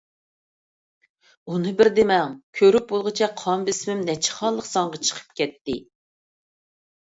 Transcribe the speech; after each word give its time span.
ئۇنى 1.51 1.73
بىر 1.81 1.89
دېمەڭ. 1.99 2.33
كۆرۈپ 2.61 2.87
بولغۇچە 2.93 3.29
قان 3.43 3.67
بېسىمىم 3.69 4.01
نەچچە 4.09 4.39
خانىلىق 4.39 4.69
سانغا 4.71 5.03
چىقىپ 5.11 5.39
كەتتى. 5.43 5.79